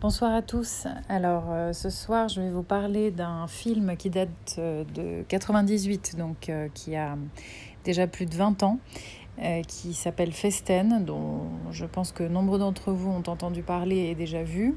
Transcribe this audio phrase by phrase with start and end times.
[0.00, 0.86] Bonsoir à tous.
[1.08, 6.14] Alors euh, ce soir, je vais vous parler d'un film qui date euh, de 98,
[6.16, 7.18] donc euh, qui a
[7.82, 8.78] déjà plus de 20 ans,
[9.66, 14.44] qui s'appelle Festen, dont je pense que nombre d'entre vous ont entendu parler et déjà
[14.44, 14.76] vu.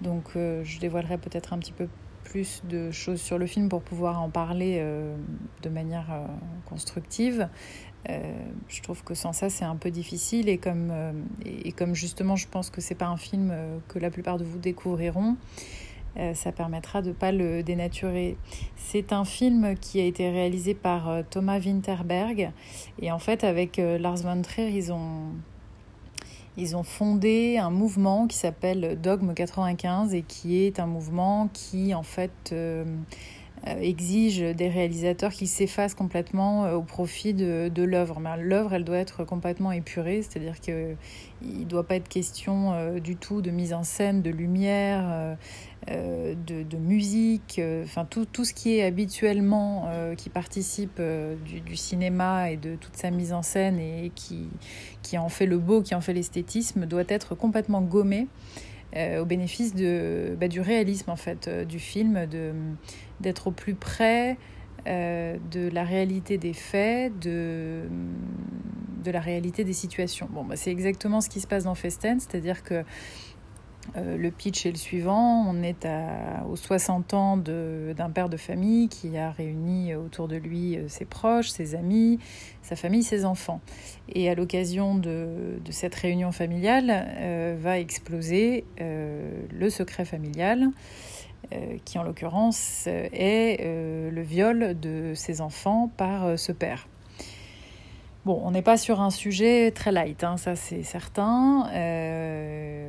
[0.00, 1.88] Donc je dévoilerai peut-être un petit peu
[2.24, 5.14] plus de choses sur le film pour pouvoir en parler euh,
[5.62, 6.26] de manière euh,
[6.66, 7.48] constructive.
[8.08, 8.20] Euh,
[8.68, 10.92] je trouve que sans ça, c'est un peu difficile et comme,
[11.44, 13.54] et comme justement, je pense que c'est pas un film
[13.88, 15.36] que la plupart de vous découvriront.
[16.34, 18.36] ça permettra de ne pas le dénaturer.
[18.76, 22.50] C'est un film qui a été réalisé par Thomas Winterberg
[23.00, 25.28] et en fait avec Lars von Trier, ils ont
[26.56, 31.94] ils ont fondé un mouvement qui s'appelle Dogme 95 et qui est un mouvement qui
[31.94, 32.84] en fait euh,
[33.64, 38.20] exige des réalisateurs qui s'effacent complètement euh, au profit de, de l'œuvre.
[38.38, 40.96] L'œuvre, elle doit être complètement épurée, c'est-à-dire qu'il
[41.42, 45.36] ne doit pas être question du tout de mise en scène, de lumière,
[45.90, 51.02] euh, de, musique, euh, enfin tout, tout, ce qui est habituellement euh, qui participe
[51.44, 54.48] du, cinéma et de toute sa mise en scène et qui,
[55.02, 58.28] qui en fait le beau, qui en fait l'esthétisme, doit être complètement gommé
[58.94, 62.26] au bénéfice de, bah, du réalisme en fait du film,
[63.20, 64.36] d'être au plus près
[64.86, 67.82] de la réalité des faits, de,
[69.02, 70.28] de la réalité des situations.
[70.30, 72.84] Bon, bah, c'est exactement ce qui se passe dans Festen, c'est-à-dire que
[73.96, 75.44] euh, le pitch est le suivant.
[75.48, 80.36] On est à, aux 60 ans d'un père de famille qui a réuni autour de
[80.36, 82.18] lui euh, ses proches, ses amis,
[82.62, 83.60] sa famille, ses enfants.
[84.08, 90.68] Et à l'occasion de, cette réunion familiale, euh, va exploser le secret familial,
[91.84, 96.86] qui en l'occurrence est le viol de ses enfants par ce père.
[98.24, 101.68] Bon, on n'est pas sur un sujet très light, hein, ça c'est certain.
[101.72, 102.88] Euh,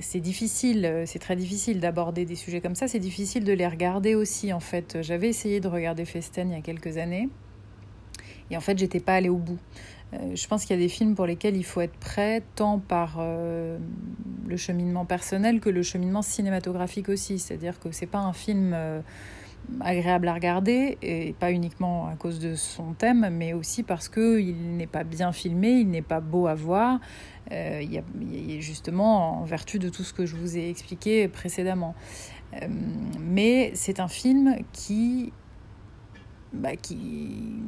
[0.00, 2.88] c'est difficile, c'est très difficile d'aborder des sujets comme ça.
[2.88, 4.52] C'est difficile de les regarder aussi.
[4.52, 7.28] En fait, j'avais essayé de regarder Festen il y a quelques années,
[8.50, 9.58] et en fait, j'étais pas allée au bout.
[10.14, 12.78] Euh, je pense qu'il y a des films pour lesquels il faut être prêt, tant
[12.78, 13.78] par euh,
[14.46, 17.38] le cheminement personnel que le cheminement cinématographique aussi.
[17.38, 18.76] C'est-à-dire que c'est pas un film
[19.80, 24.76] agréable à regarder, et pas uniquement à cause de son thème, mais aussi parce qu'il
[24.76, 27.00] n'est pas bien filmé, il n'est pas beau à voir,
[27.52, 31.94] euh, y a, justement en vertu de tout ce que je vous ai expliqué précédemment.
[32.54, 32.66] Euh,
[33.20, 35.32] mais c'est un film qui,
[36.52, 37.60] bah, qui,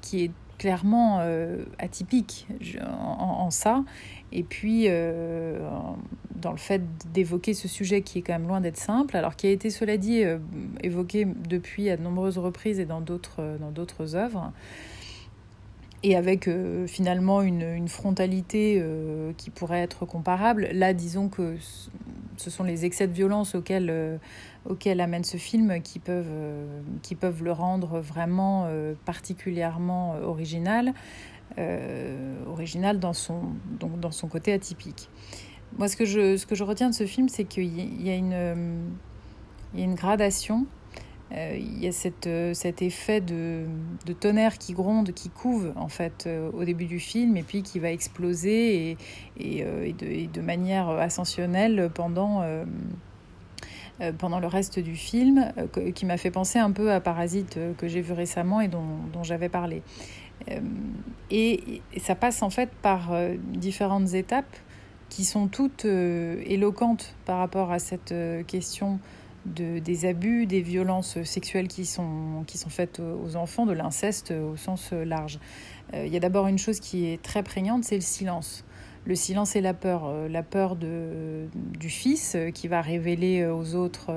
[0.00, 2.46] qui est clairement euh, atypique
[2.84, 3.84] en, ça.
[4.32, 5.58] Et puis, euh,
[6.34, 9.46] dans le fait d'évoquer ce sujet qui est quand même loin d'être simple, alors qui
[9.46, 10.38] a été, cela dit, euh,
[10.82, 14.52] évoqué depuis à de nombreuses reprises et dans d'autres, œuvres,
[16.02, 16.48] et avec
[16.86, 18.82] finalement une frontalité
[19.36, 20.68] qui pourrait être comparable.
[20.72, 21.56] Là, disons que
[22.40, 24.18] ce sont les excès de violence auxquels
[24.68, 26.82] auquel amène ce film qui peuvent, euh,
[27.40, 30.92] le rendre vraiment euh, particulièrement euh, original,
[32.46, 35.08] original dans son, côté atypique.
[35.78, 40.66] Moi, ce que je, retiens de ce film, c'est qu'il y a une gradation.
[41.32, 43.64] Il y a cette, cet effet de,
[44.06, 47.80] de, tonnerre qui gronde, qui couve en fait au début du film et puis qui
[47.80, 48.96] va exploser et,
[49.40, 52.42] et, de, de, manière ascensionnelle pendant,
[54.02, 57.56] euh, pendant le reste du film, euh, qui m'a fait penser un peu à Parasite
[57.56, 59.82] euh, que j'ai vu récemment et dont, dont j'avais parlé.
[61.30, 63.10] Et, ça passe en fait par
[63.54, 64.54] différentes étapes
[65.08, 68.14] qui sont toutes éloquentes par rapport à cette
[68.46, 69.00] question
[69.54, 74.32] de, des abus, des violences sexuelles qui sont, qui sont faites aux enfants, de l'inceste
[74.32, 75.38] au sens large.
[75.94, 78.64] Il y a d'abord une chose qui est très prégnante, c'est le silence
[79.06, 80.04] le silence et la peur.
[80.06, 81.46] Euh, la peur de,
[81.78, 84.12] du fils euh, qui va révéler euh, aux autres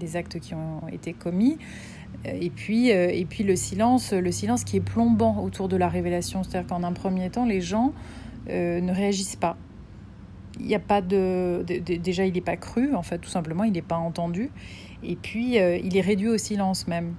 [0.00, 1.58] les actes qui ont été commis.
[2.24, 6.42] Et puis, et puis le silence, le silence qui est plombant autour de la révélation.
[6.42, 7.94] C'est-à-dire qu'en un premier temps, les gens
[8.48, 9.56] ne réagissent pas.
[10.60, 13.72] Il n'y a pas de, déjà, il n'est pas cru, en fait, tout simplement, il
[13.72, 14.50] n'est pas entendu.
[15.02, 17.14] Et puis, il est réduit au silence même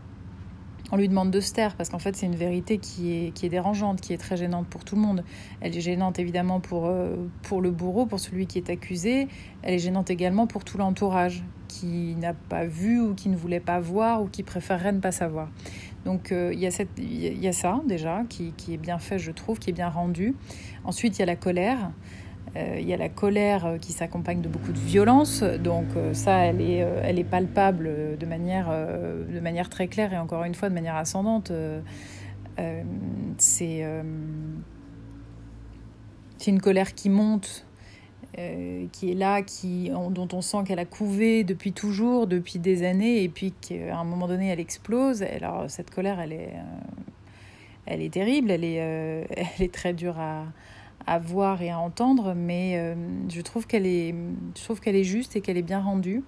[0.92, 3.46] on lui demande de se taire parce qu'en fait c'est une vérité qui est, qui
[3.46, 5.24] est dérangeante, qui est très gênante pour tout le monde.
[5.62, 9.28] Elle est gênante évidemment pour, euh, pour le bourreau, pour celui qui est accusé.
[9.64, 13.62] Elle est gênante également pour tout l'entourage qui n'a pas vu ou qui ne voulait
[13.62, 15.50] pas voir ou qui préférerait ne pas savoir.
[16.04, 19.60] Donc euh, il y, y, a ça déjà qui, qui, est bien fait je trouve,
[19.60, 20.36] qui est bien rendu.
[20.84, 21.92] Ensuite il y a la colère.
[22.58, 26.14] Euh, il y a la colère euh, qui s'accompagne de beaucoup de violence, donc euh,
[26.14, 31.52] ça, elle est, palpable de manière, très claire et encore une fois de manière ascendante.
[33.38, 33.86] c'est
[36.48, 37.66] une colère qui monte
[38.92, 43.24] qui est là, qui, dont on sent qu'elle a couvé depuis toujours, depuis des années,
[43.24, 45.22] et puis qu'à un moment donné, elle explose.
[45.22, 46.54] Alors cette colère, elle est,
[47.86, 48.76] elle est terrible, elle est,
[49.30, 50.46] elle est très dure à,
[51.08, 52.96] à voir et à entendre, mais euh,
[53.30, 54.14] je trouve qu'elle est,
[54.56, 56.24] je est juste et qu'elle est bien rendue.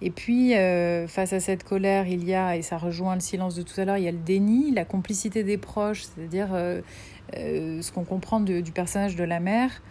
[0.00, 3.54] Et puis, euh, face à cette colère, il y a, et ça rejoint le silence
[3.54, 6.80] de tout à l'heure, il y a le déni, la complicité des proches, c'est-à-dire euh,
[7.32, 9.82] ce qu'on comprend du personnage de la mère,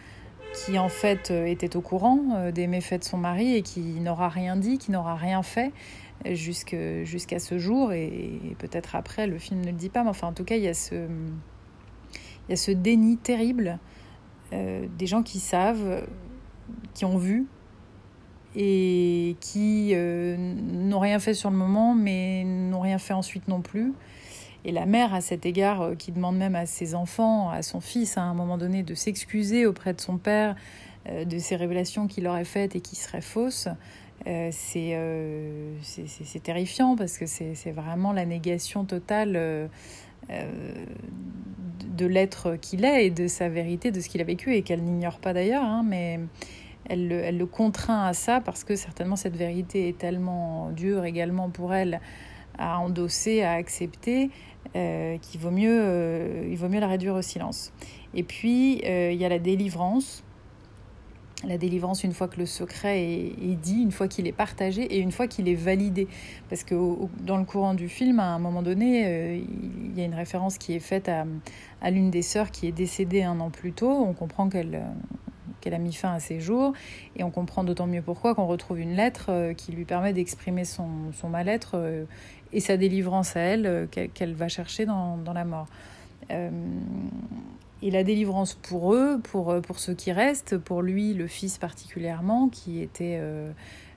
[0.53, 4.57] qui en fait était au courant des méfaits de son mari et qui n'aura rien
[4.57, 5.71] dit, qui n'aura rien fait
[6.25, 10.33] jusqu'à ce jour, et peut-être après, le film ne le dit pas, mais enfin, en
[10.33, 11.07] tout cas, il y a ce
[12.51, 13.80] y a ce déni terrible
[14.53, 16.06] euh, des gens qui savent,
[16.94, 17.48] qui ont vu
[18.56, 23.62] et qui euh, n'ont rien fait sur le moment, mais n'ont rien fait ensuite non
[23.62, 23.94] plus.
[24.65, 27.80] Et la mère, à cet égard, euh, qui demande même à ses enfants, à son
[27.80, 30.56] fils, à un moment donné, de s'excuser auprès de son père
[31.09, 33.68] de ces révélations qu'il aurait faites et qui seraient fausses,
[34.51, 34.94] c'est
[36.44, 39.69] terrifiant parce que c'est vraiment la négation totale
[41.97, 44.81] de l'être qu'il est et de sa vérité, de ce qu'il a vécu et qu'elle
[44.81, 46.19] n'ignore pas d'ailleurs, hein, mais
[46.89, 51.73] elle le, contraint à ça parce que certainement cette vérité est tellement dure également pour
[51.73, 52.01] elle
[52.57, 54.29] à endosser, à accepter,
[54.75, 57.71] euh, qu'il vaut mieux, euh, il vaut mieux la réduire au silence.
[58.13, 60.23] Et puis euh, il y a la délivrance
[61.47, 64.99] la délivrance une fois que le secret est, dit, une fois qu'il est partagé et
[64.99, 66.07] une fois qu'il est validé.
[66.49, 66.75] Parce que
[67.21, 70.57] dans le courant du film, à un moment donné, euh, il y a une référence
[70.57, 71.25] qui est faite à,
[71.89, 73.91] l'une des sœurs qui est décédée un an plus tôt.
[73.91, 74.85] On comprend qu'elle euh,
[75.59, 76.73] qu'elle a mis fin à ses jours
[77.15, 80.65] et on comprend d'autant mieux pourquoi qu'on retrouve une lettre euh, qui lui permet d'exprimer
[80.65, 82.07] son, son mal-être
[82.51, 85.67] et sa délivrance à elle qu'elle va chercher dans, dans la mort
[87.81, 91.57] et la délivrance pour eux, pour, euh, pour ceux qui restent, pour lui, le fils
[91.57, 93.51] particulièrement, qui était euh,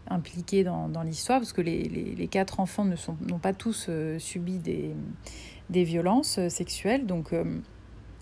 [0.09, 4.59] impliqué dans, dans l'histoire, parce que les, les, quatre enfants n'ont pas tous euh, subi
[4.59, 4.91] des,
[5.71, 7.07] des violences sexuelles.
[7.07, 7.35] Donc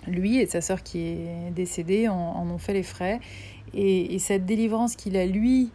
[0.06, 3.20] lui et sa sœur qui est décédée en, ont fait les frais.
[3.74, 5.70] Et cette délivrance qu'il a, lui,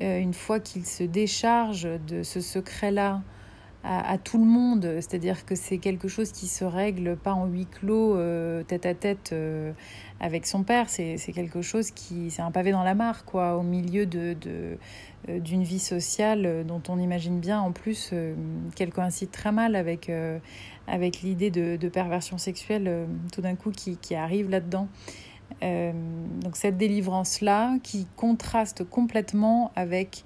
[0.00, 3.22] une fois qu'il se décharge de ce secret-là,
[3.90, 7.64] à, tout le monde, c'est-à-dire que c'est quelque chose qui se règle pas en huis
[7.64, 9.72] clos, euh, tête à tête euh,
[10.20, 13.62] avec son père, c'est quelque chose qui, c'est un pavé dans la mare, quoi, au
[13.62, 18.12] milieu de, euh, d'une vie sociale dont on imagine bien en plus
[18.74, 20.12] qu'elle coïncide très mal avec,
[20.86, 24.88] avec l'idée de, perversion sexuelle tout d'un coup qui, qui arrive là-dedans.
[25.62, 30.24] donc cette délivrance-là qui contraste complètement avec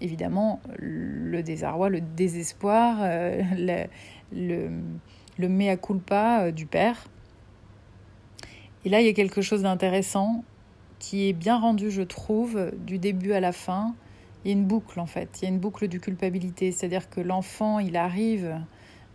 [0.00, 3.86] évidemment le désarroi, le désespoir, euh, le,
[4.32, 4.70] le,
[5.38, 7.06] le, mea culpa euh, du père.
[8.84, 10.44] Et là, il y a quelque chose d'intéressant
[10.98, 13.94] qui est bien rendu, je trouve, du début à la fin.
[14.44, 15.40] Il y a une boucle, en fait.
[15.40, 16.72] Il y a une boucle de culpabilité.
[16.72, 18.58] C'est-à-dire que l'enfant, il arrive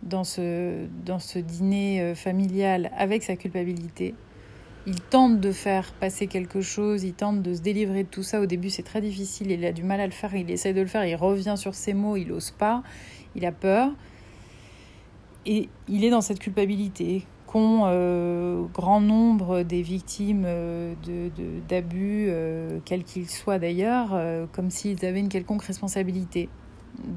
[0.02, 4.14] dans ce, dans ce dîner euh, familial avec sa culpabilité
[4.86, 8.40] il tente de faire passer quelque chose, il tente de se délivrer de tout ça.
[8.40, 10.80] Au début, c'est très difficile, il a du mal à le faire, il essaie de
[10.80, 12.82] le faire, il revient sur ses mots, il n'ose pas,
[13.34, 13.90] il a peur.
[15.44, 20.94] Et il est dans cette culpabilité qu'ont euh, grand nombre des victimes euh,
[21.68, 24.20] d'abus, euh, quels qu'ils soient d'ailleurs,
[24.52, 26.48] comme s'ils avaient une quelconque responsabilité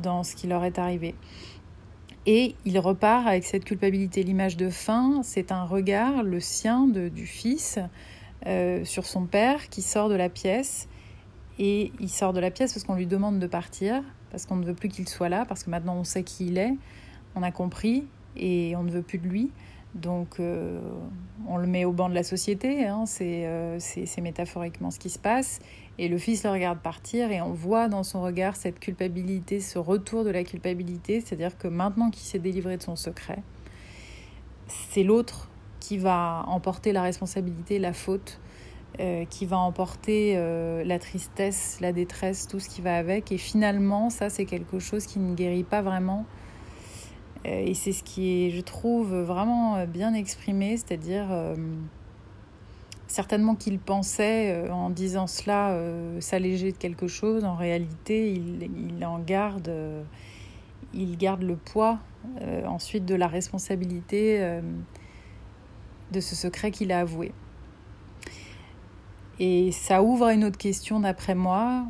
[0.04, 1.16] dans ce qui leur est arrivé.
[2.26, 4.24] Et il repart avec cette culpabilité.
[4.24, 7.80] L'image de fin, c'est un regard, le sien du fils,
[8.46, 10.88] euh, sur son père qui sort de la pièce.
[11.58, 14.66] Et il sort de la pièce parce qu'on lui demande de partir, parce qu'on ne
[14.66, 16.74] veut plus qu'il soit là, parce que maintenant on sait qui il est,
[17.36, 18.06] on a compris
[18.38, 19.52] et on ne veut plus de lui.
[19.96, 20.80] Donc euh,
[21.48, 25.20] on le met au banc de la société, hein, euh, c'est métaphoriquement ce qui se
[25.20, 25.60] passe.
[25.98, 29.80] Et le fils le regarde partir et on voit dans son regard cette culpabilité, ce
[29.80, 33.40] retour de la culpabilité, c'est-à-dire que maintenant qu'il s'est délivré de son secret,
[34.68, 38.40] c'est l'autre qui va emporter la responsabilité, la faute,
[39.00, 40.36] euh, qui va emporter
[40.86, 43.32] la tristesse, la détresse, tout ce qui va avec.
[43.32, 46.49] Et finalement, ça c'est quelque chose qui ne guérit pas vraiment euh,
[47.50, 51.56] et c'est ce qui est, je trouve, vraiment euh, bien exprimé, c'est-à-dire euh,
[53.08, 55.76] certainement qu'il pensait en disant cela
[56.20, 57.44] s'alléger de quelque chose.
[57.44, 59.72] En réalité, il, il en garde,
[60.94, 61.98] il garde le poids
[62.68, 64.60] ensuite de la responsabilité
[66.12, 67.32] de ce secret qu'il a avoué.
[69.40, 71.86] Et ça ouvre une autre question d'après moi.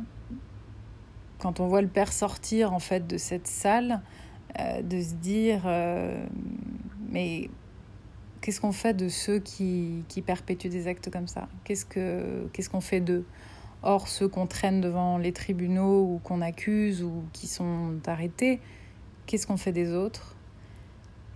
[1.40, 4.00] Quand on voit le père sortir en fait de cette salle,
[4.58, 6.26] euh, de se dire euh,
[7.08, 7.50] mais
[8.40, 11.48] qu'est-ce qu'on fait de ceux qui, perpétuent des actes comme ça?
[11.64, 13.24] Qu'est-ce qu'on qu'est-ce qu'on fait d'eux?
[13.82, 18.60] Or, ceux qu'on traîne devant les tribunaux ou qu'on accuse ou qui sont arrêtés,
[19.26, 20.36] qu'est-ce qu'on fait des autres?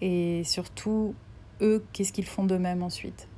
[0.02, 1.14] Et surtout,
[1.62, 3.28] eux, qu'est-ce qu'ils font d'eux-mêmes ensuite?